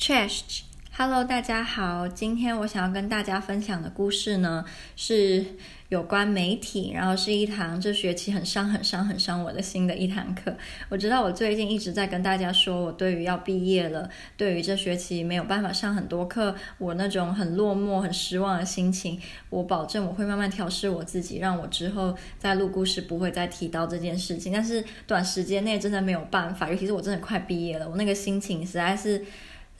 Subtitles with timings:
[0.00, 2.08] Chesh，Hello，大家好。
[2.08, 4.64] 今天我想要跟大家分享的故事呢，
[4.96, 5.44] 是
[5.90, 10.56] 有关媒体，然后是一堂这学期很伤、很伤、很伤我的心的一堂课。
[10.88, 14.08] 我知道我最近一直在跟大家说，我对于要毕业了，
[14.38, 19.20] 对于这学期没有办法上很多课，我那种很落寞、很失望的心情，
[19.50, 24.50] 我保证我会慢慢调试我自己，让我之后在录故事不会再提到这件事情。
[24.50, 29.22] 但是短时间内真的没有办法，尤其是我真的快毕业了，我那个心情实在是。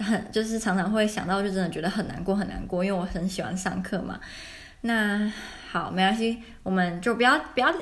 [0.01, 4.19] 很 就是常常会想到，就真的觉得很难过很难过，因为我很喜欢上课嘛。
[4.83, 5.30] 那
[5.70, 7.73] 好，没关系，我们就不要不要，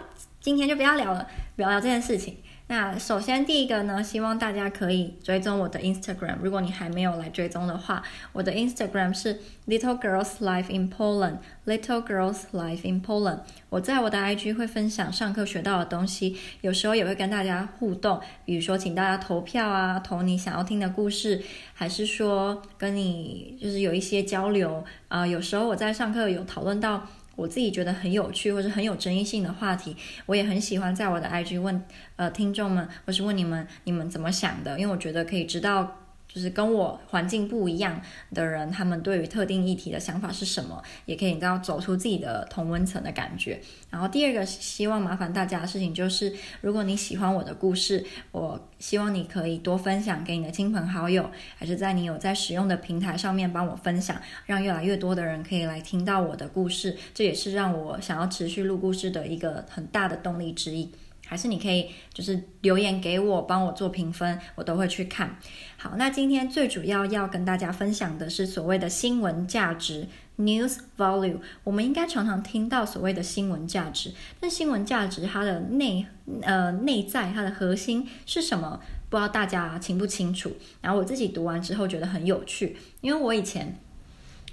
[0.41, 1.27] 今天就不要聊了，
[1.57, 2.37] 不要聊这件事情。
[2.71, 6.37] 那首先第一个呢，希望大家可以追踪我的 Instagram。
[6.43, 8.03] 如果你还没有来追踪的话，
[8.35, 11.39] 我的 Instagram 是 Little Girls Life in Poland。
[11.65, 13.41] Little Girls Life in Poland。
[13.71, 27.07] 我在我的 IG 会分享上课学到的东西，有时候也会跟大家互动，比如说请大家投票啊，投你想要听的故事，还是说跟你就是有一些交流啊、有时候我在上课有讨论到。
[27.39, 31.81] 我自己觉得很有趣或者很有争议性的话题，我也很喜欢在我的 IG 问
[32.17, 35.98] 呃听众们，或是问你们你们怎么想的，因为我觉得可以知道。
[36.29, 38.01] 就是跟我环境不一样
[38.35, 43.61] 的人，他们对于特定议题的想法是什么，也可以你知道走出自己的同温层的感觉。
[43.91, 56.97] 然后第二个希望麻烦大家的事情就是，如果你喜欢我的故事，我希望你可以多分享给你的亲朋好友，还是在你有在使用的平台上面帮我分享，让越来越多的人可以来听到我的故事。
[57.15, 60.91] 这也是让我想要持续录故事的一个很大的动力之一。
[61.29, 65.39] 还是你可以就是留言给我，帮我做评分，我都会去看。
[65.77, 70.07] 好，那今天最主要要跟大家分享的是所谓的新闻价值
[70.39, 71.39] （news value）。
[71.65, 76.07] 我们应该常常听到所谓的新闻价值，但新闻价值它的内
[76.41, 78.81] 呃内在它的核心是什么？
[79.11, 80.51] 不知道大家清不清楚？
[80.81, 83.79] 然后我自己读完之后觉得很有趣，因为我以前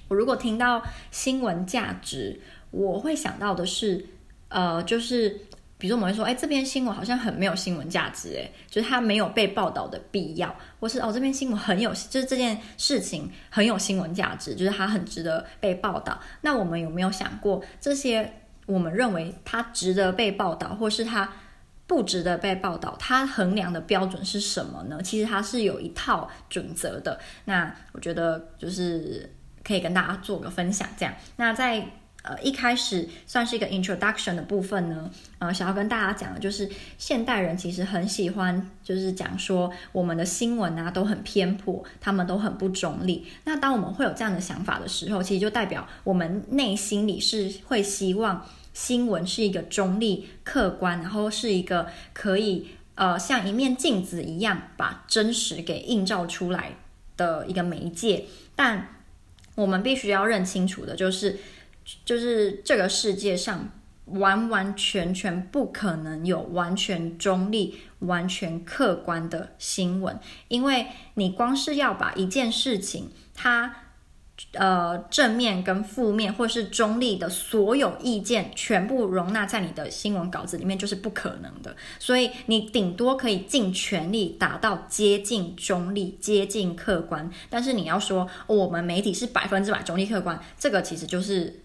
[0.09, 4.05] 我如果听到新闻价值，我会想到的是
[4.49, 5.39] 呃就是。
[5.85, 16.19] 比如说，我们会说，哎，这篇新闻好像很没有新闻价值，哎，就是它没有被报道的必要，或是哦，这篇新闻很有，就是这件事情很有新闻价值，就是它很值得被报道。
[16.41, 18.33] 那我们有没有想过，这些
[18.65, 21.31] 我们认为它值得被报道，或是它
[21.85, 24.99] 不值得被报道，它衡量的标准是什么呢？
[25.03, 27.19] 其实它是有一套准则的。
[27.43, 29.31] 那我觉得就是
[29.63, 31.13] 可以跟大家做个分享，这样。
[31.35, 31.87] 那在。
[32.27, 43.27] 呃，一开始算是一个 introduction 的部分呢，呃，想要跟大家讲的就是，现代人其实很喜欢，就是讲说我们的新闻啊都很偏颇，他们都很不中立。
[43.43, 48.43] 那当我们会有这样的想法的时候，其实就代表我们内心里是会希望
[48.73, 56.75] 新闻是一个中立、客观，然后是一个可以呃像一面镜子一样把真实给映照出来
[57.15, 58.25] 的一个媒介。
[58.55, 58.87] 但
[59.53, 61.37] 我们必须要认清楚的就是。
[62.03, 63.69] 就是这个世界上
[64.05, 73.77] 完完全全不可能有完全中立、完全客观的新闻，因为你光是要把一件事情它
[74.53, 81.75] 呃正面跟负面或是中立的所有意见全部容纳在你的新闻稿子里面，就是不可能的。
[81.99, 91.61] 所以你顶多可以尽全力达到接近中立、接近客观，但是你要说我们媒体是百分之百中立客观，这个其实就是。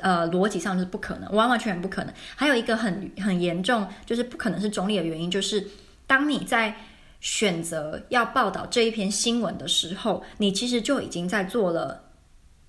[0.00, 2.14] 呃，逻辑上是不可能，完完全全不可能。
[2.36, 5.66] 还有一个很很严重，就是不可能是中立的原因，就是
[6.06, 6.76] 当你在
[7.20, 12.04] 选择要报道这一篇新闻的时候，你其实就已经在做了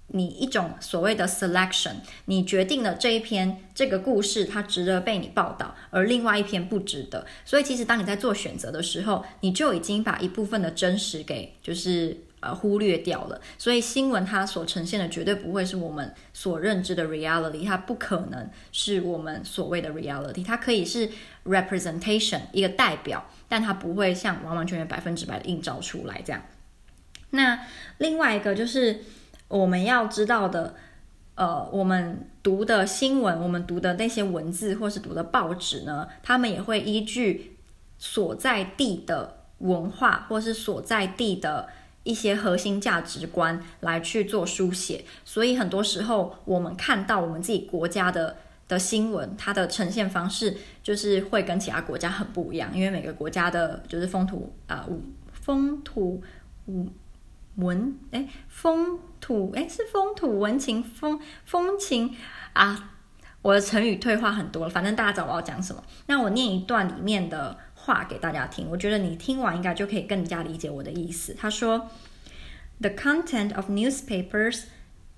[0.07, 1.95] 你一种所谓的 selection，
[2.25, 7.25] 你决定了这一篇这个故事它值得被你报道，而另外一篇不值得。
[7.45, 12.17] 所以其实当你在做选择的时候，你就已经把一部分的真实给就是。
[12.41, 21.09] 呃，忽略掉了，所以新闻它所呈现的绝对不会是我们所认知的 reality，它不可能是我们所谓的 reality，它可以是
[21.43, 26.41] representation 一个代表，但它不会像完完全全百分之百的映照出来这样。
[27.31, 27.59] 那
[27.97, 29.01] 另外一个就是
[29.49, 30.75] 我们要知道的，
[31.35, 37.57] 呃，我们读的新闻，我们读的那些文字或是读的报纸呢，他们也会依据
[37.97, 41.67] 所在地的文化或是所在地的。
[42.03, 48.37] 一些核心价值观来去做书写，所以很多时候我们看到我们自己国家的
[48.67, 54.99] 的新闻，它的呈现方式就是会跟其他国家很不一样，因为每个国家的就是风土啊、呃，
[55.33, 56.23] 风土
[57.55, 62.15] 文哎，风土哎是风土文情风风情
[62.53, 62.91] 啊，
[63.41, 67.57] 我的成语退化很多了，反正大家知道我要讲什么，那我念一段里面的。
[67.88, 71.34] 话给大家听，我觉得你听完应该就可以更加理解我的意思。
[71.34, 71.90] 他说
[72.80, 74.64] The content of newspapers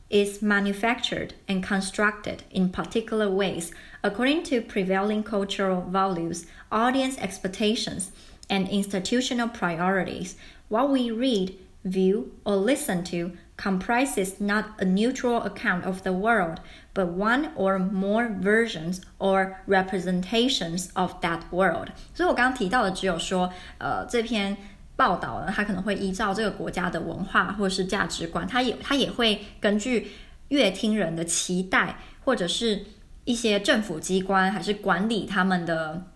[0.08, 3.70] is manufactured and constructed in particular ways
[4.02, 8.10] according to prevailing cultural values, audience expectations,
[8.48, 10.34] and institutional priorities.
[10.68, 11.54] What we read,
[11.84, 16.57] view, or listen to comprises not a neutral account of the world,
[16.93, 21.89] but one or more versions or representations of that world.
[22.13, 24.57] 所以我刚刚提到的只有说，呃，这篇
[24.95, 30.11] 报道呢，它可能会依照这个国家的文化或是价值观，它也它也会根据
[30.47, 32.85] 阅听人的期待，或者是
[33.25, 36.07] 一些政府机关还是管理他们的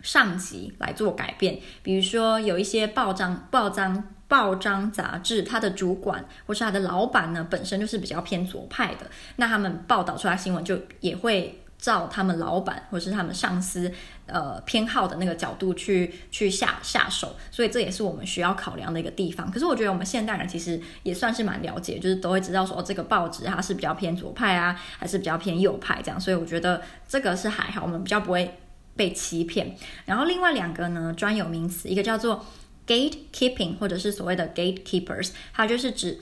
[0.00, 1.58] 上级来做改变。
[1.82, 9.06] 比如说，有一些报章、报章、报章杂志，它的主管或是它的老板呢，本身就是比较偏左派的，
[9.36, 11.62] 那他们报道出来新闻就也会。
[11.78, 13.92] 照他们老板或是他们上司，
[14.24, 19.48] 呃，偏好的那个角度去去下下手，所以这也是我们需要考量的一个地方。
[19.52, 26.18] 可是我觉得我们现代人其实也算是蛮了解，就是都会知道说，这个报纸它是比较偏左派啊，还是比较偏右派这样。
[26.18, 28.58] 所以我觉得这个是还好，我们比较不会
[28.96, 29.76] 被欺骗。
[30.06, 32.42] 然后另外两个呢，专有名词，一个叫做
[32.86, 36.18] gatekeeping，或者是所谓的 gatekeepers，它就是指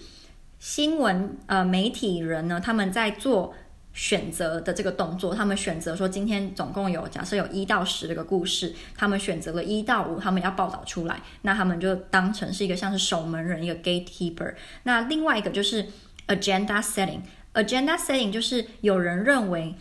[0.59, 3.55] 新闻呃媒体人呢，他们在做。
[3.97, 14.57] 选择的这个动作，他们选择说今天总共有假设有一到十这个故事，他们选择了一到五，他们要报道出来，那他们就当成是一个像是守门人，一个 gatekeeper。
[14.83, 15.87] 那另外一个就是
[16.27, 19.77] agenda setting，agenda setting 就是有人认为，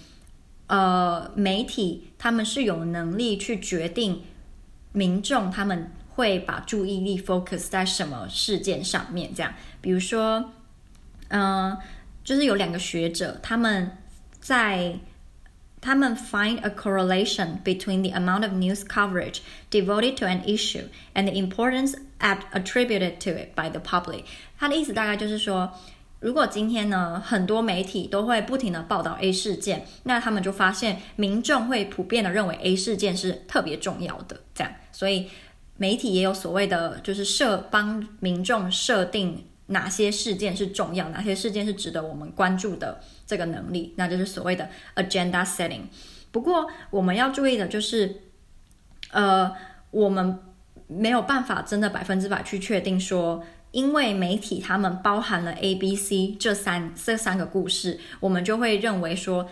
[0.68, 4.22] 呃，媒体他们是有能力去决定
[4.92, 10.52] 民众他们会把注意力 focus 在什么事件上面，这样，比如说，
[11.30, 11.78] 嗯、
[12.24, 13.98] 就是有两个学者他们。
[14.44, 14.96] 在
[15.80, 19.38] 他们 find a correlation between the amount of news coverage
[19.72, 20.84] devoted to an issue
[21.14, 24.26] and the importance attributed to it by the public。
[24.60, 25.72] 他的意思大概就是说，
[26.20, 35.30] 如果今天呢，很多媒体都会不停地报道 A 事件，那他们就发现民众会普遍地认为 A 事件是特别重要的，这样，所以
[35.78, 39.46] 媒体也有所谓的，就是设帮民众设定。
[39.68, 45.84] 哪些事件是重要，哪些事件是值得我们关注的这个能力，那就是所谓的 agenda setting。
[46.32, 48.24] 不过我们要注意的就是，
[49.12, 49.52] 呃，
[49.90, 50.38] 我们
[50.88, 53.42] 没有办法真的百分之百去确定说，
[53.72, 59.48] 因为媒体他们包含了 A、B、C 这三这三个故事，我们就会认为说。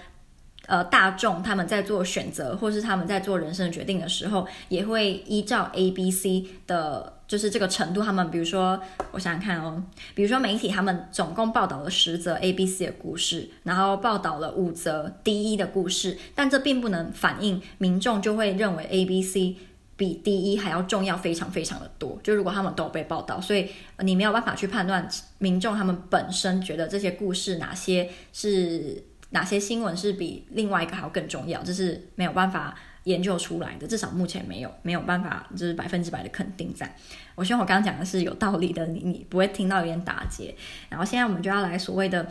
[0.71, 8.01] 呃，大众他们在做选择，或是他们在做人生的决定的时候，也会依照 A、B、C 的，就是这个程度。
[8.01, 8.79] 他们比如说，
[9.11, 9.83] 我想想看哦，
[10.15, 19.57] 比如说媒体他们总共报道了十则 A、B、C 的故事，然后报道了五则 D、E 的故事，但这并不能反映民众就会认为 A、B、C
[19.97, 22.17] 比 D、E 还要重要，非常非常的多。
[22.23, 23.67] 就如果他们都被报道，所以
[23.99, 25.05] 你没有办法去判断
[25.39, 29.03] 民众他们本身觉得这些故事哪些是。
[29.31, 31.63] 哪些新闻是比另外一个还要更重要？
[31.63, 32.75] 这是没有办法
[33.05, 36.95] 研究出来的，至少目前没有没有办法，就是百分之百的肯定在。
[37.35, 40.53] 我希望我刚刚讲的是有道理的，你你不会听到有点打结。
[40.89, 42.29] 然后现在我们就要来所谓的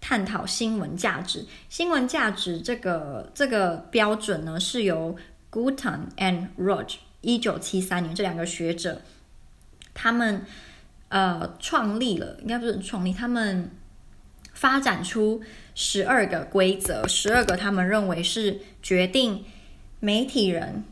[0.00, 1.46] 探讨新闻价值。
[1.68, 5.16] 新闻价值这个这个标准呢，是由
[5.50, 9.00] Galton and Roach 一九七三年这两个学者
[9.94, 10.44] 他们
[11.08, 13.70] 呃创立了，应该不是创立，他们。
[14.56, 15.42] 发展出
[15.74, 19.44] 十二个规则，十二个他们认为是决定
[20.00, 20.84] 媒体人，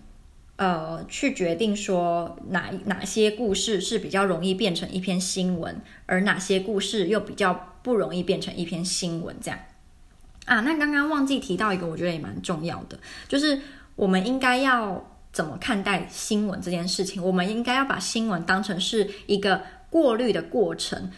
[0.57, 9.37] 呃，去决定说哪哪些故事是比较容易变成一篇新闻，而哪些故事又比较不容易变成一篇新闻。
[9.41, 9.61] 这样
[10.47, 12.99] 啊，那刚刚忘记提到一个，我觉得也蛮重要的，
[13.29, 13.61] 就是
[13.95, 17.23] 我们应该要怎么看待新闻这件事情？
[17.23, 21.13] 我们应该要把新闻当成是一个过滤的过程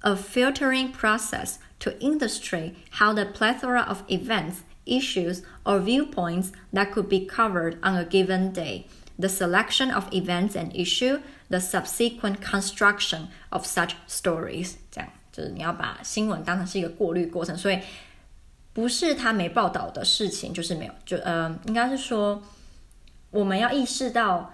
[0.00, 1.54] ，a filtering process。
[1.79, 8.05] To illustrate how the plethora of events, issues, or viewpoints that could be covered on a
[8.05, 8.85] given day,
[9.19, 17.79] the selection of events and issue, the subsequent construction of such stories，这样就是你要把新闻当成是一个过滤过程，所以
[18.71, 22.41] 不是他没报道的事情就是没有，就呃，应该是说
[23.29, 24.53] 我们要意识到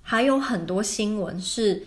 [0.00, 1.86] 还有很多新闻是。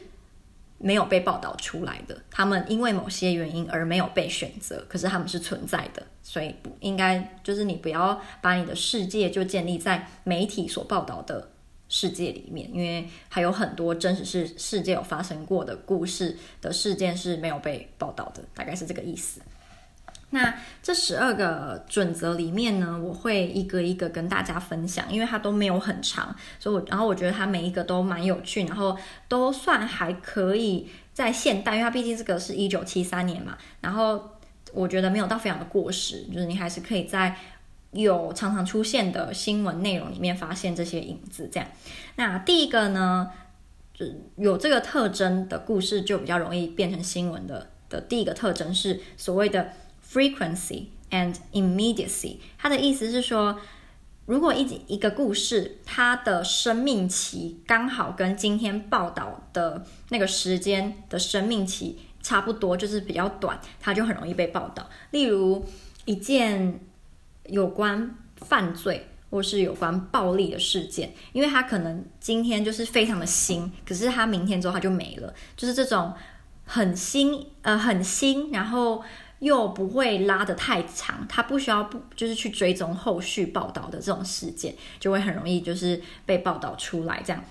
[0.78, 11.50] 没有被报道出来的，他们因为某些原因而没有被选择，可是他们是存在的，所以不应该就是你不要把你的世界就建立在媒体所报道的
[11.88, 19.40] 世界里面，因为还有很多真实是世界有发生过的故事的事件是没有被报道的，大概是这个意思。
[20.30, 34.32] 那这十二个准则里面呢，我会一个一个跟大家分享，因为它都没有很长，所以我然后我觉得它每一个都蛮有趣，然后都算还可以在现代，因为它毕竟这个是一九七三年嘛，然后
[34.74, 37.34] 我觉得没有到非常的过时，就是你还是可以在
[37.92, 41.48] 有常常出现的新闻内容里面发现这些影子。
[41.50, 41.66] 这样，
[42.16, 43.30] 那第一个呢，
[43.94, 44.04] 就
[44.36, 49.72] 有这个特征的故事就比较容易变成新闻的的第一个特征是所谓的
[50.10, 52.36] frequency and immediacy。
[52.56, 53.58] 它的意思是说，
[54.26, 64.88] 如果一一个故事，它的生命期刚好跟今天报道的那个时间的生命期差不多，就是比较短，它就很容易被报道。
[65.10, 65.64] 例如
[66.04, 66.80] 一件
[67.44, 76.12] 有关犯罪或是有关暴力的事件，因为它可能今天就是非常的新，可是它明天之后它就没了，就是这种
[76.64, 79.02] 很新呃很新，然后。
[79.40, 87.44] 又不会拉得太长，它不需要不就是去追踪后续报道的这种事件，就会很容易就是被报道出来这样。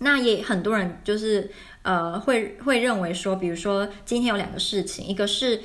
[0.00, 5.62] 那也很多人就是呃会会认为说，比如说今天有两个事情，一个是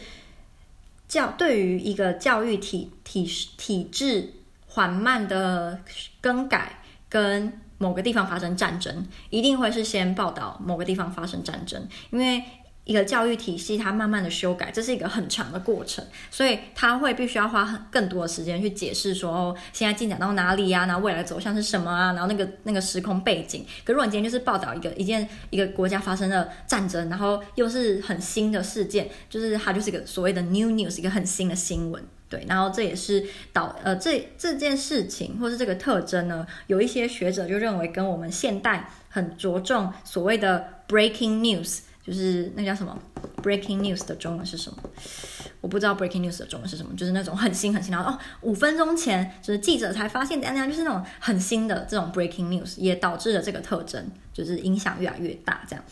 [1.09, 3.25] 教对于一个教育体体
[3.57, 4.33] 体制
[4.67, 5.81] 缓慢的
[6.21, 6.79] 更改，
[7.09, 12.41] 跟某个地方发生战争，一定会是先报道某个地方发生战争，因为。
[12.83, 20.87] 一个教育体系，它慢慢的修改，这是一个很长的过程，所以它会必须要花很更多的时间去解释说，哦，现在进展到哪里呀？
[20.87, 22.13] 然后未来走向是什么啊？
[22.13, 23.63] 然后那个那个时空背景。
[23.85, 32.43] 可如果你今天就是报道一个一件一个国家发生的战争，然后又是很新的事件，就是它就是一个所谓的 new news，一个很新的新闻，对。
[32.47, 33.23] 然后这也是
[33.53, 41.81] 导呃这这件事情或是这个特征呢，有一些学者就认为跟我们现代很着重所谓的 breaking news。
[42.05, 42.97] 就是那叫什么
[43.43, 44.77] breaking news 的中文是什么？
[45.61, 46.95] 我不知道 breaking news 的中文是什么。
[46.95, 55.61] 就是那种很新很新，然后哦，五分钟前就是记者才发现怎样怎样，就是那种很新的这种 breaking news，也导致了这个特征，就是影响越来越大。
[55.67, 55.85] 这样。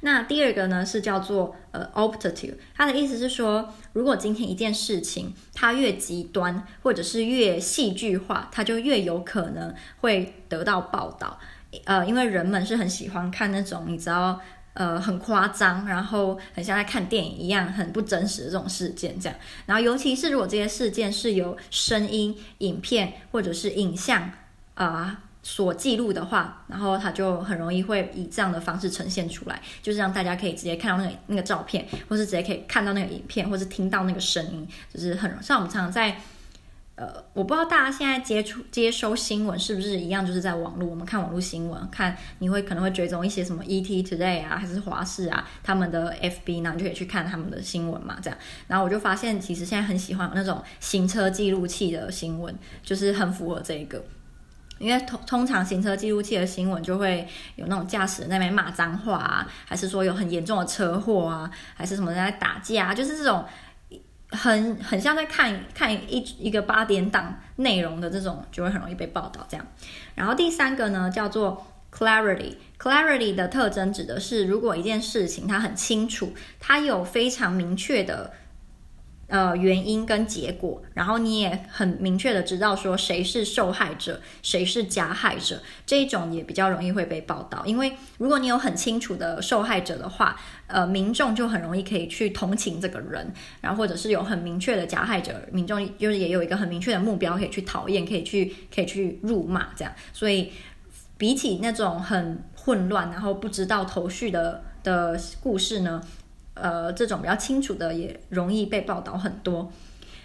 [0.00, 11.38] 那第二个呢是叫做呃 obtuse，它的意思是说，如果今天一件事情它越极端或者是越戏剧化，它就越有可能会得到报道。
[11.84, 14.38] 呃，因为人们是很喜欢看那种你知道。
[14.78, 19.36] 呃，很夸张，然后很像在看电影一样，很不真实的这种事件，这样。
[19.66, 24.30] 然后，尤其是如果这些事件是由声音、影片或者是影像
[24.74, 36.20] 啊、所记录的话，然后它就很容易会以这样的方式呈现出来，就是让大家可以直接看到那个那个照片，或是直接可以看到那个影片，或是听到那个声音，就是很像我们常常在。
[36.98, 48.36] 呃，我不知道大家现在接触接收新闻是不是一样，就是在网络，我们看网络新闻，看你会可能会追踪一些什么 ET Today 啊，还是华视啊，他们的 FB 呢，你就可以去看他们的新闻嘛，这样。
[48.66, 52.52] 然后我就发现，其实现在很喜欢有那种行车记录器的新闻，
[52.82, 54.02] 就是很符合这一个，
[54.80, 57.24] 因为通通常行车记录器的新闻就会
[57.54, 63.44] 有那种驾驶那边骂脏话啊，还是说有很严重的车祸啊，还是什么人在打架啊，就是这种。
[64.30, 69.66] 很很像在看看一一个八点档内容的这种，就会很容易被报道这样。
[70.14, 72.56] 然后第三个呢，叫做 clarity。
[72.78, 78.32] clarity 的特征指的是，如果一件事情它很清楚，它有非常明确的。
[79.28, 87.62] 呃，原因跟结果，然后你也很明确的知道说谁是受害者，谁是加害者，这一种也比较容易会被报道。
[87.66, 93.30] 因为如果你有很清楚的受害者的话，呃，民众就很容易可以去同情这个人，
[93.60, 99.92] 然后或者是有很明确的加害者，民众就是也有一个很明确的目标可以去讨厌，可以去可以去辱骂这样。
[100.14, 100.50] 所以
[101.18, 106.02] 比起那种很混乱，然后不知道头绪的的故事呢，
[106.60, 109.72] 呃，这种比较清楚的也容易被报道很多。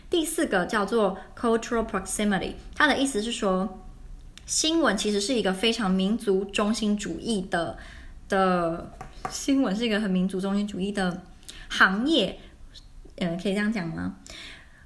[0.09, 3.79] 第四个叫做 cultural proximity，它的意思是说，
[4.45, 7.77] 新闻其实是一个非常民族中心主义的
[8.27, 8.91] 的
[9.29, 11.21] 新闻，是一个很民族中心主义的
[11.69, 12.37] 行业。
[13.17, 14.17] 嗯、呃，可以这样讲吗？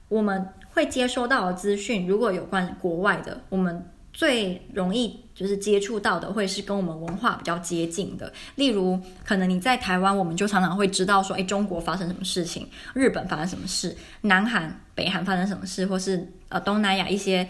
[0.09, 3.85] 我们会接收到的资讯，如果有关国外的，我们。
[4.17, 17.47] 最容易就是接触到的会是跟我们文化比较接近的，例如可能你在台湾，我们就常常会知道说，诶，中国发生什么事情，日本发生什么事，南韩、北韩发生什么事，或是呃东南亚一些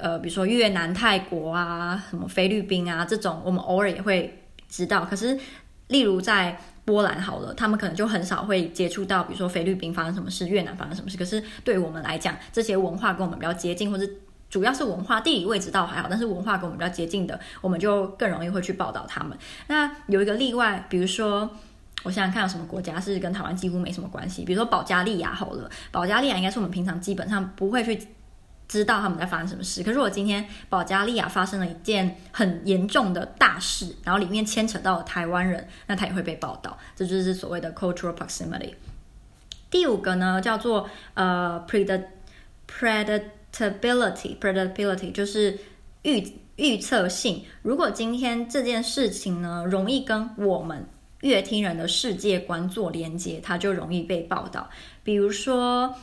[0.00, 4.36] 呃，比如说越南、泰国啊，什么菲律宾啊这种，我们偶尔也会
[4.68, 5.04] 知道。
[5.04, 5.38] 可是
[5.86, 11.16] 例如在波兰好了，他们可能就很少会接触到，比如说菲律宾发生什么事，越南发生什么事。
[11.16, 14.18] 可是对我们来讲，这些文化跟我们比较接近，或是。
[14.54, 19.36] 主要是文化，地理位置倒还好，但是文化跟我们比较接近的，我们就更容易会去报道他们。
[19.66, 21.50] 那有一个例外，比如说，
[22.04, 28.00] 我想想看有什么国家是跟台湾几乎没什么关系，比如说保加利亚好了，保加利亚应该是我们平常基本上不会去
[28.68, 29.82] 知道他们在发生什么事。
[29.82, 36.78] 可是我今天保加利亚发生了一件很严重的大事，然后里面牵扯到了台湾人，那他也会被报道。
[36.94, 38.72] 这就是所谓的 cultural proximity。
[39.68, 41.84] 第五个呢，叫做呃 pre
[42.68, 45.56] pre predictability，predictability 就是
[46.02, 47.44] 预预测性。
[47.62, 50.86] 如果今天这件事情呢，容易跟我们
[51.20, 54.68] 乐听人的世界观做连接，它就容易被报道。
[55.02, 55.94] 比如说，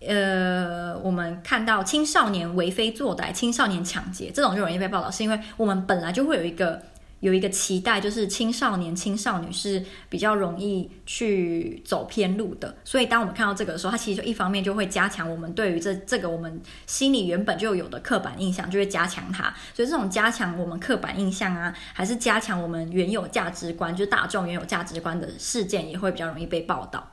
[0.00, 6.82] 呃，我们看到青少年为非作歹、青少年抢劫这种就容易被报道，是因为我们本来就会有一个
[7.24, 12.76] 有一个期待，就是青少年、青少女是比较容易去走偏路的。
[12.84, 19.44] 所以，当我们看到这个的时候，它其实就一方面就会加强我们对于这这个我们心里原本就有的刻板印象，就会加强它。
[19.72, 27.12] 所以，这种加强我们刻板印象啊，还是加强我们原有价值观，就是大众原有价值观的事件，也会比较容易被报道。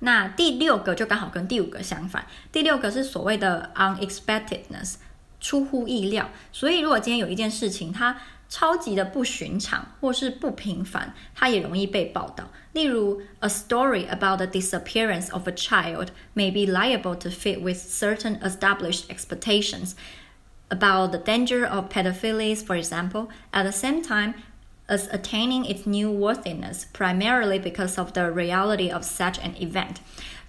[0.00, 4.96] 那第六个就刚好跟第五个相反，第六个是所谓的 unexpectedness，
[5.40, 6.28] 出乎意料。
[6.50, 8.16] 所以如果今天有一件事情它
[8.51, 12.49] 超级的不寻常或是不平凡，它也容易被报道。
[12.73, 19.09] 例如，a story about the disappearance of a child may be liable to fit with certain established
[19.09, 19.91] expectations
[20.69, 23.27] about the danger of pedophilia, for example.
[23.51, 24.35] At the same time,
[24.87, 29.99] as attaining its new worthiness primarily because of the reality of such an event，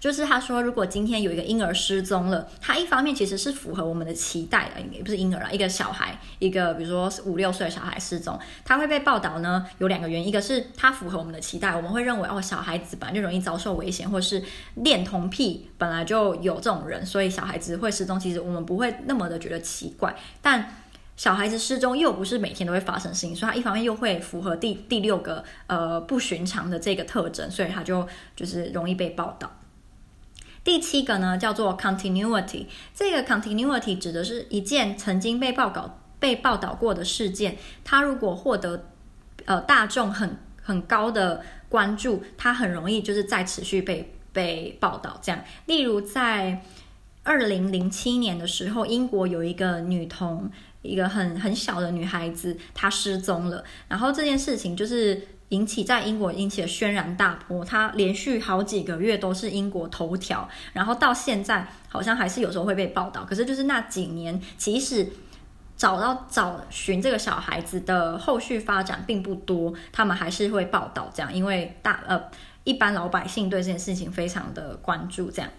[0.04, 14.44] 就是他说，如果今天有一个婴儿失踪了，他一方面其实是符合我们的期待的，也不是婴儿啦，一个小孩，一个比如说五六岁的小孩失踪，他会被报道呢，有两个原因，一个是他符合我们的期待，我们会认为哦，小孩子本来就容易遭受危险，或是
[14.76, 20.80] 恋童癖本来就有这种人，所以小孩子会失踪，其实我们不会那么的觉得奇怪，但。
[21.16, 28.06] 小孩子失踪又不是每天都会发生事情，所以他一方面又会符合第第六个呃不寻常的这个特征，所以他就
[28.36, 29.50] 就是容易被报道。
[30.64, 38.92] 第七个呢叫做 continuity，这个 continuity 指的是一件曾经被报告被报道过的事件，它如果获得
[39.46, 45.20] 呃大众很很高的关注，它很容易就是再持续被被报道。
[45.22, 46.62] 这样，例如在
[47.24, 50.52] 二零零七年的时候，英国有一个女童。
[50.84, 53.64] 一个很很小的女孩子，她失踪了。
[53.88, 60.50] 然后这件事情就是引起在英国引起了轩然大波，它连续好几个月都是英国头条。
[60.74, 63.24] 然后到现在好像还是有时候会被报道。
[63.24, 65.08] 可是就是那几年，即使
[65.78, 72.22] 找到找寻这个小孩子的后续发展并不多，他们还是会报道这样，因为大呃
[72.64, 75.50] 一般老百姓对这件事情非常的关注这样。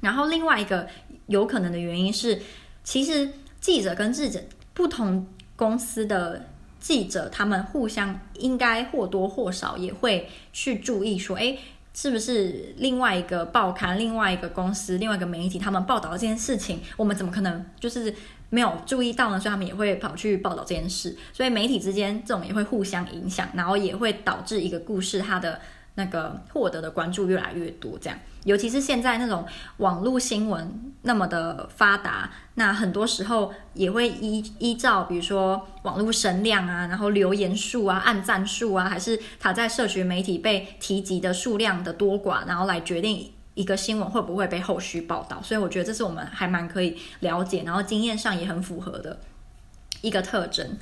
[0.00, 0.86] 然后另外一个
[1.26, 2.42] 有可能的原因是，
[2.82, 3.30] 其实。
[3.58, 4.40] 记者跟记者
[4.74, 6.46] 不同公司的
[6.86, 11.58] 记者，他们互相应该或多或少也会去注意说，诶，
[11.92, 18.14] 是不是另外一个报刊、另外一个公司、另外一个媒体他们报道了这件事情，我们怎么可能就是
[18.50, 19.40] 没有注意到呢？
[19.40, 21.16] 所以他们也会跑去报道这件事。
[21.32, 25.60] 所以媒体之间这种也会互相影响，然后也会导致一个故事它的。
[25.96, 29.44] 那个获得的关注越来越多，这样，尤其是现在那种
[29.78, 45.40] 网络新闻那么的发达，那很多时候也会依依照，比如说网络声量啊，然后留言数啊、按赞数啊，还是他在社群媒体被提及的数量的多寡，然后来决定一个新闻会不会被后续报道。
[45.42, 49.18] 所以我觉得这是我们还蛮可以了解，然后经验上也很符合的
[50.02, 50.76] 一个特征。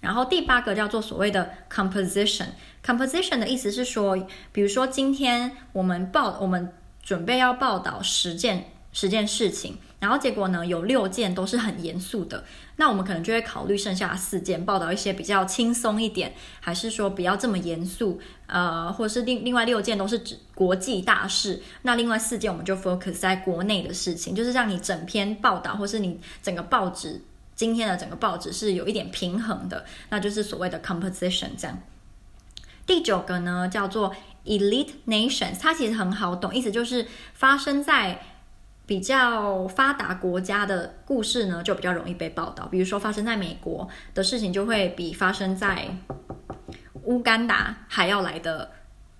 [0.00, 4.16] 然后第八个叫做所谓的 composition，composition 的意思是说，
[4.50, 12.44] 比如说今天我们报我们准备要报道十件十件事情，然后结果呢有六件都是很严肃的，
[12.76, 27.20] 那我们可能就会考虑剩下四件报道一些比较轻松一点，还是说不要这么严肃，呃，或是另另外六件都是指国际大事，那另外四件我们就 focus 在国内的事情，就是让你整篇报道或是你整个报纸。
[27.60, 31.78] 今天的整个报纸是有一点平衡的，那就是所谓的 composition 这样。
[32.86, 38.18] 第九个呢叫做 elite nations，它其实很好懂，意思就是发生在
[38.86, 45.94] 比较发达国家的故事呢就比较容易被报道，比如说发生在美国的事情就会比发生在
[47.02, 48.70] 乌干达还要来的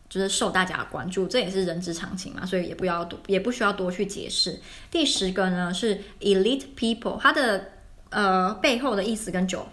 [0.09, 4.59] 就是受大家的关注，这也是人之常情嘛，所以也不要多，也不需要多去解释。
[4.91, 7.73] 第十个呢是 elite people，它的。
[8.11, 9.67] 呃，背后的意思跟九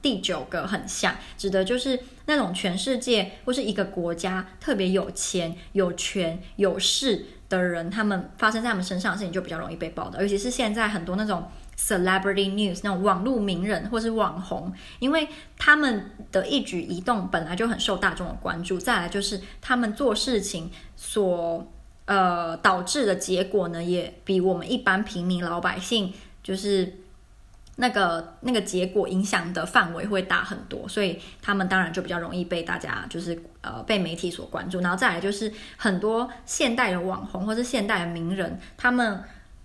[0.00, 10.20] 第九个很像，指的就是那种全世界或是一个国家特别有钱、有权、有势的人，他们发生在他们身上的事情就比较容易被报道。
[10.20, 11.44] 尤其是现在很多那种
[11.76, 18.78] celebrity news，那种网络名人或是网红，因为他们的一举一动本来就很受大众的关注。
[18.78, 21.70] 再来就是他们做事情所。
[22.04, 26.12] 呃导致的结果呢，也比我们一般平民老百姓
[26.42, 27.01] 就是。
[27.82, 34.78] 那个那个结果影响的范围会大很多，所以他们当然就比较容易被大家就是呃被媒体所关注。
[34.78, 39.24] 然后再来就是很多现代的网红或是现代的名人，他们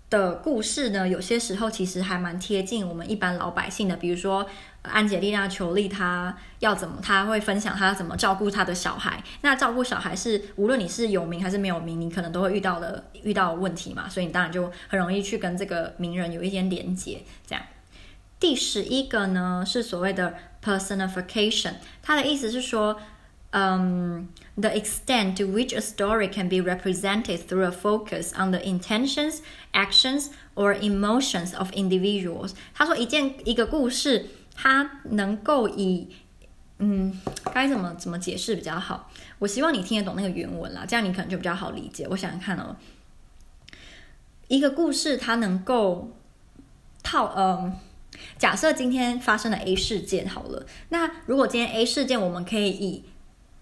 [0.10, 3.96] 的故事呢，有些时候其实还蛮贴近我们一般老百姓的。
[3.98, 4.48] 比如说
[4.82, 9.24] 安洁丽娜·裘丽，她要怎么，她会分享她怎么照顾她的小孩。
[9.42, 17.64] 那照顾小孩是无论你是有名还是没有名，你可能都会遇到的遇到问题嘛，所以你当然就很容易去跟这个名人有一点连结，这样。
[18.39, 21.73] 第十一个呢是所谓的 personification，
[22.04, 23.00] 它的意思是说，
[23.50, 29.39] 嗯，the extent to which a story can be represented through a focus on the intentions,
[29.73, 32.52] actions or emotions of individuals。
[32.76, 36.08] 他说一件一个故事，它能够以，
[36.78, 37.19] 嗯，
[37.52, 39.10] 该怎么怎么解释比较好？
[39.39, 42.06] 我希望你听得懂那个原文啦，这样你可能就比较好理解。
[42.12, 42.76] 我想想看哦，
[44.47, 46.12] 一个故事它能够
[47.02, 47.73] 套，嗯。
[48.38, 53.04] 假设今天发生了 A 事件好了，那如果今天 A 事件，我们可以以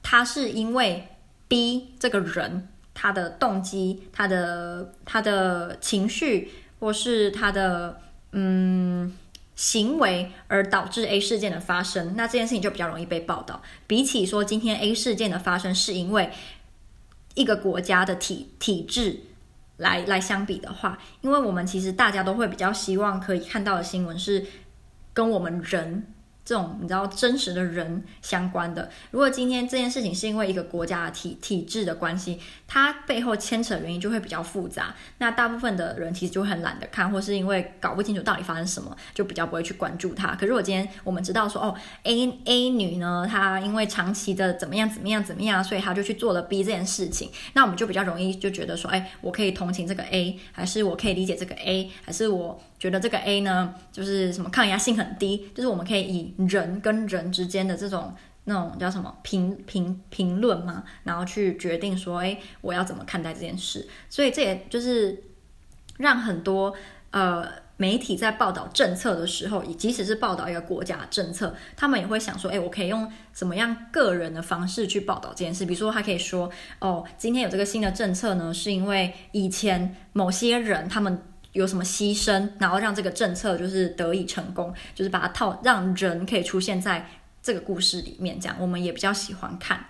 [0.03, 1.07] 他是因为
[1.47, 9.15] B 这个人他的动机、他的他的情绪，或是他的嗯
[9.55, 13.61] 行为而导致 A 事件的发生，那这件事情就比较容易被报道。
[13.87, 16.31] 比起说今天 A 事件的发生是因为
[17.33, 19.21] 一个国家的体体制。
[19.77, 24.45] 来来相比的话，因为我们其实大家都会比较希望可以看到的新闻是
[25.13, 26.14] 跟我们人。
[26.45, 34.93] 这种你知道真实的人相关的，如果今天这件事情是因为一个国家的体体制的关系，它背后牵扯原因就会比较复杂。
[35.17, 40.35] 那大部分的人其实就很懒得看，或是因为搞不清楚到底发生什么，就比较不会去关注它。
[40.35, 52.61] 可是如果今天我们知道说，哦，A A 女呢，她因为长期的怎么样怎么样怎么样，所以她就去做了 B 这件事情，那我们就比较容易就觉得说，哎，我可以同情这个 A，还是我可以理解这个 A，还是我。
[52.85, 63.87] 觉得这个 A 呢，就是什么抗压性很低，就是我们可以以人跟人之间的这种那种叫什么评评评论嘛，然后去决定说，哎，我要怎么看待这件事。
[64.07, 65.19] 所以这也就是
[65.97, 66.75] 让很多
[67.09, 75.65] 呃媒体在报道政策的时候，即使是报道一个国家政策，他们也会想说，哎，我可以用什么样个人的方式去报道这件事。
[75.65, 81.19] 比如说，他可以说，哦，今天有这个新的政策呢，是因为以前某些人他们。
[81.55, 87.09] 有什么牺牲，然后让这个政策就是得以成功，就是把它套，让人可以出现在
[87.41, 89.85] 这个故事里面，这样我们也比较喜欢看。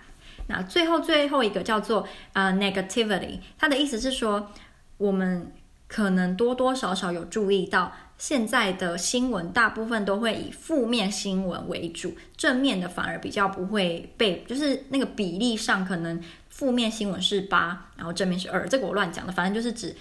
[0.46, 4.52] 那最后最后一个叫做呃、uh, negativity，它的意思是说，
[4.96, 5.52] 我们
[5.88, 19.96] 可能多多少少有注意到，现在的新闻大部分都会以负面新闻为主，正面的反而比较不会被，就是那个比例上可能负面新闻是八，然后正面是二，这个我乱讲的，反正就是指。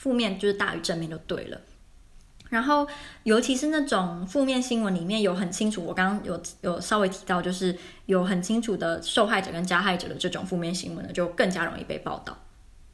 [0.00, 1.60] 负面就是大于正面就对了，
[2.48, 2.88] 然后
[3.24, 12.34] 尤其是那种负面新闻里面有很清楚，我刚刚有有稍微提到，就是有很清楚的受害者跟加害者的这种负面新闻呢，就更加容易被报道。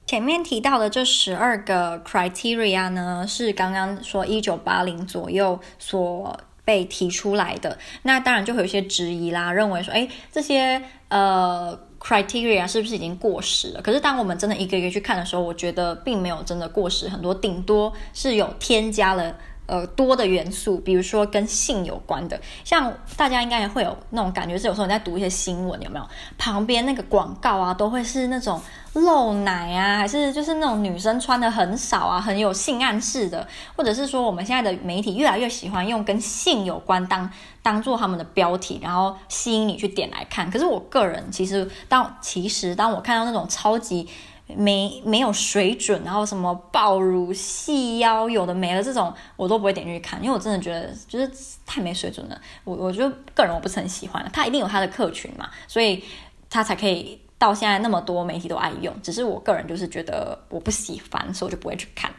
[0.05, 11.87] 前面提到的这十二个 criteria 呢，是刚刚说一九八零左右所被提出来的，那当然就会有一些质疑啦，认为说，哎，这些呃。
[12.07, 13.83] Criteria 是不是已经过时了？
[13.83, 19.37] 可是当我们真的一个一个去看的时候，我觉得并没有真的过时，很多顶多是有添加了。
[19.67, 26.07] 呃，多的元素，比如说跟性有关的，像大家应该也会有那种感觉，是有时候你在读一些新闻，有没有
[26.39, 28.61] 旁边那个广告啊，都会是那种
[28.93, 37.29] 露奶啊，还是就是那种女生穿的很少啊，很有性暗示的，或者是说我们现在的媒体越来越喜欢用跟性有关当
[37.63, 40.49] 当做他们的标题，然后吸引你去点来看。
[40.49, 44.09] 可是我个人其实当其实当我看到那种超级。
[44.55, 51.31] 没没有水准，然后什么爆乳细腰有的没了这种，我都不会点进去看，因为我真的觉得就是
[51.67, 52.41] 太没水准了。
[52.65, 56.03] 我我觉得个人我不是很喜欢，他一定有他的客群嘛，所以
[56.49, 58.95] 他才可以到现在那么多媒体都爱用。
[59.03, 62.11] 只是我个人就是觉得我不喜欢，所以我就不会去看。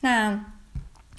[0.00, 0.44] 那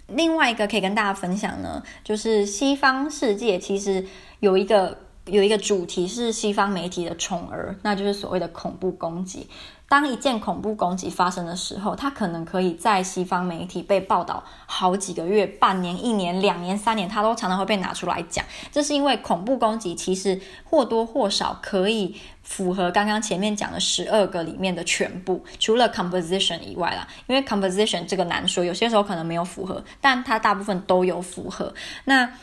[0.07, 4.05] 另外一个可以跟大家分享呢，就是西方世界其实
[4.41, 9.47] 有一个有一个主题是西方媒体的宠儿，那就是所谓的恐怖攻击。
[9.87, 18.43] 当一件恐怖攻击发生的时候，它可能可以在西方媒体被报道好几个月、半年、一年、两年、三年，它都常常会被拿出来讲。
[18.71, 27.07] 这是因为恐怖攻击其实或多或少可以符合刚刚前面讲的十二个里面的全部，除了 composition 以外啦。
[27.27, 31.71] 因为 composition 这个难说，有些时候可能没有符合，但它大部分都有符合。
[32.05, 32.33] 那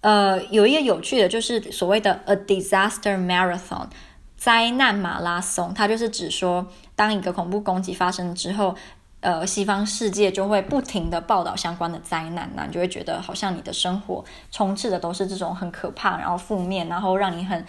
[0.00, 3.88] 呃，有一个有趣的就是所谓的 a disaster marathon。
[4.36, 8.76] 灾难马拉松，它就是指说，当一个恐怖攻击发生之后，
[9.20, 17.64] 呃，西方世界就会不停地报道相关的灾难，那你就会觉得好像你的生活充斥的都是这种很可怕，然后负面，然后让你很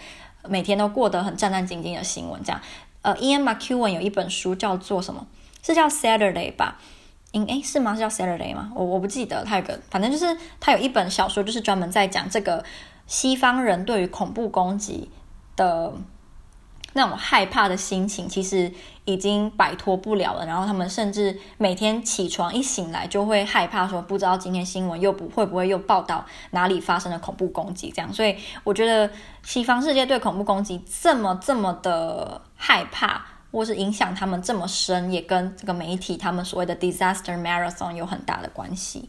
[0.46, 2.40] 每天都过得很战战兢兢的新闻。
[2.44, 2.60] 这样，
[3.00, 5.26] 呃，Ian McEwan 有一本书叫做什么？
[5.62, 6.78] 是叫 Saturday 吧？
[7.34, 7.94] 嗯，诶，是吗？
[7.94, 8.72] 是叫 Saturday 吗？
[8.74, 9.44] 我我不记得。
[9.44, 12.64] 他有个，反正就是他有一本小说，就是专门在讲这个
[13.06, 15.10] 西方人对于恐怖攻击
[15.54, 15.92] 的
[16.94, 18.72] 那种害怕的心情，其实
[19.04, 20.46] 已经摆脱不了了。
[20.46, 28.10] 然后他们甚至每天起床一醒来就会害怕，说不知道今天新闻又不会不会又报道哪里发生了恐怖攻击这样。
[28.10, 29.10] 所以我觉得
[29.42, 33.22] 西方世界对恐怖攻击这么这么的害怕。
[33.50, 39.08] 或是影响他们这么深，也跟这个媒体他们所谓的 disaster marathon 有很大的关系，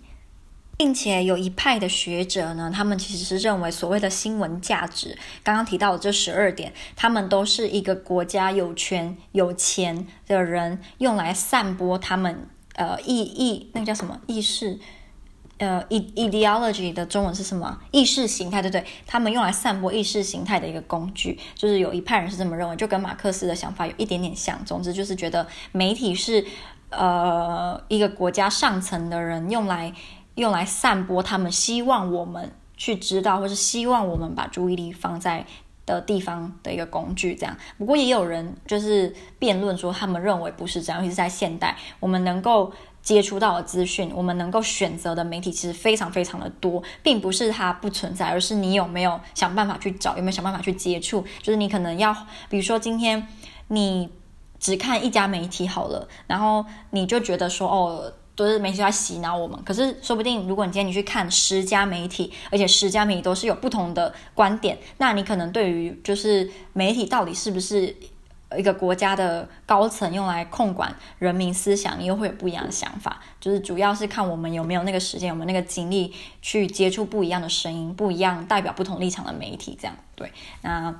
[0.78, 14.80] 并且有一派的学者呢，他们其实是认为所谓的新闻价值，刚刚提到的这十二点，他们都是一个国家有权有钱的人用来散播他们呃意意那个叫什么意识。
[15.60, 17.78] 呃，ideology 的中文是什么？
[17.92, 24.64] 意识形态，对不对，他们用来散播意识形态的一个工具，就是有一派人是这么认为，就跟马克思的想法有一点点像。
[24.64, 26.46] 总之就是觉得媒体是
[26.92, 29.94] 呃一个国家上层的人用来
[30.36, 35.46] 用来散播他们希望我们去知道，或是希望我们把注意力放在
[35.86, 37.36] 的地方的一个工具。
[37.36, 42.72] 这样，不过也有人就是辩论说，他们认为不是这样，尤其是在现代，我们能够。
[43.10, 51.26] 接触到的资讯，我们能够选择的媒体其实非常非常的多，并不是它不存在，而是你有没有想办法去找，有没有想办法去接触。
[51.42, 52.16] 就是你可能要，
[52.50, 53.28] 比如说今天
[53.70, 54.12] 你
[54.60, 59.60] 只看一家媒体好了，然后你就觉得说哦，都是媒体在洗脑我们。
[59.66, 67.96] 可是说不定，如果你今天你去看十家媒体，而且十家媒体都是有不同的观点，那你可能对于就是媒体到底是不是？
[68.58, 73.22] 一个国家的高层用来控管人民思想，又会有不一样的想法。
[73.40, 79.78] 就是主要是看我们有没有那个时间，有没有那个精力去接触不一样的声音，不一样代表不同立场的媒体。
[79.80, 80.32] 这样对，
[80.64, 81.00] 那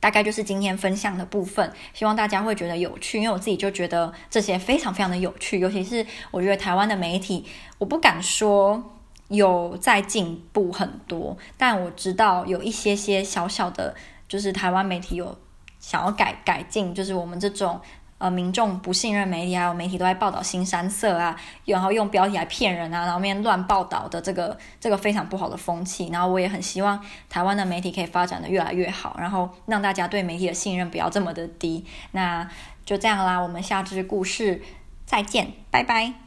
[0.00, 5.60] 大概就是今天分享的部分，希望大家会觉得有趣，因为我自己就觉得这些非常非常的有趣。
[5.60, 7.46] 尤其是我觉得台湾的媒体，
[7.78, 8.82] 我不敢说
[9.28, 13.94] 有在进步很多，但我知道有一些些小小的，
[14.28, 15.38] 就是台湾媒体有。
[15.86, 17.80] 想要改改进，就是我们这种
[18.18, 26.08] 呃民众不信任媒体，还有媒体都在报道新山色啊，然后用标题来骗人啊，然后面乱报道的这个这个非常不好的风气。
[26.08, 31.86] 然后我也很希望台湾的媒体可以发展的越来越好，然后让大家对媒体的信任不要这么的低。
[32.10, 32.50] 那
[32.84, 34.60] 就这样啦，我们下支故事
[35.04, 36.25] 再见，拜拜。